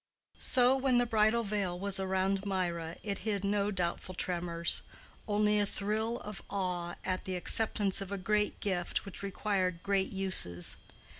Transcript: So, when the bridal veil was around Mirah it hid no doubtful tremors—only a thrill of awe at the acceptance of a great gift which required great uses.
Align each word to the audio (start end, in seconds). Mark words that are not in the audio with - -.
So, 0.39 0.75
when 0.75 0.97
the 0.97 1.05
bridal 1.05 1.43
veil 1.43 1.77
was 1.79 1.99
around 1.99 2.43
Mirah 2.43 2.97
it 3.03 3.19
hid 3.19 3.43
no 3.43 3.69
doubtful 3.69 4.15
tremors—only 4.15 5.59
a 5.59 5.65
thrill 5.67 6.17
of 6.21 6.41
awe 6.49 6.95
at 7.05 7.25
the 7.25 7.35
acceptance 7.35 8.01
of 8.01 8.11
a 8.11 8.17
great 8.17 8.59
gift 8.61 9.05
which 9.05 9.21
required 9.21 9.83
great 9.83 10.09
uses. 10.11 10.77